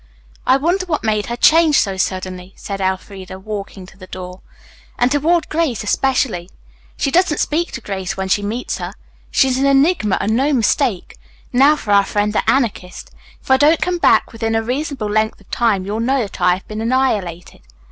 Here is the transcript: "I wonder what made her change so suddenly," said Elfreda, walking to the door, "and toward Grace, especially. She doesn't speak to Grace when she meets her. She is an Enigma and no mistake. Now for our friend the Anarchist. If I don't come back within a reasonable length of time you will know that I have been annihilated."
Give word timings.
"I 0.47 0.57
wonder 0.57 0.87
what 0.87 1.03
made 1.03 1.27
her 1.27 1.35
change 1.35 1.77
so 1.77 1.95
suddenly," 1.95 2.53
said 2.57 2.81
Elfreda, 2.81 3.37
walking 3.37 3.85
to 3.85 3.99
the 3.99 4.07
door, 4.07 4.41
"and 4.97 5.11
toward 5.11 5.47
Grace, 5.47 5.83
especially. 5.83 6.49
She 6.97 7.11
doesn't 7.11 7.37
speak 7.37 7.71
to 7.73 7.81
Grace 7.81 8.17
when 8.17 8.27
she 8.27 8.41
meets 8.41 8.79
her. 8.79 8.93
She 9.29 9.47
is 9.47 9.59
an 9.59 9.67
Enigma 9.67 10.17
and 10.19 10.35
no 10.35 10.53
mistake. 10.53 11.19
Now 11.53 11.75
for 11.75 11.91
our 11.91 12.03
friend 12.03 12.33
the 12.33 12.41
Anarchist. 12.49 13.11
If 13.43 13.51
I 13.51 13.57
don't 13.57 13.79
come 13.79 13.99
back 13.99 14.33
within 14.33 14.55
a 14.55 14.63
reasonable 14.63 15.05
length 15.11 15.39
of 15.39 15.51
time 15.51 15.85
you 15.85 15.91
will 15.91 15.99
know 15.99 16.21
that 16.23 16.41
I 16.41 16.55
have 16.55 16.67
been 16.67 16.81
annihilated." 16.81 17.61